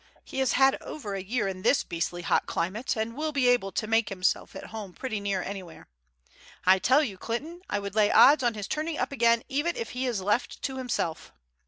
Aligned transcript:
He 0.23 0.39
has 0.39 0.53
had 0.53 0.81
over 0.81 1.13
a 1.13 1.21
year 1.21 1.47
in 1.47 1.61
this 1.61 1.83
beastly 1.83 2.23
hot 2.23 2.47
climate, 2.47 2.95
and 2.95 3.15
will 3.15 3.31
be 3.31 3.47
able 3.47 3.71
to 3.73 3.85
make 3.85 4.09
himself 4.09 4.55
at 4.55 4.65
home 4.73 4.93
pretty 4.93 5.19
near 5.19 5.43
anywhere. 5.43 5.85
I 6.65 6.79
tell 6.79 7.03
you, 7.03 7.19
Clinton, 7.19 7.61
I 7.69 7.77
would 7.77 7.93
lay 7.93 8.09
odds 8.11 8.41
on 8.41 8.55
his 8.55 8.67
turning 8.67 8.97
up 8.97 9.11
again 9.11 9.43
even 9.47 9.75
if 9.75 9.91
he 9.91 10.07
is 10.07 10.19
left 10.19 10.63
to 10.63 10.77
himself. 10.77 11.31